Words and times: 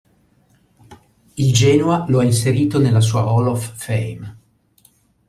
Il 1.37 1.53
Genoa 1.53 2.05
lo 2.07 2.17
ha 2.17 2.23
inserito 2.23 2.79
nella 2.79 3.01
sua 3.01 3.21
Hall 3.27 3.47
of 3.49 3.75
Fame. 3.75 4.37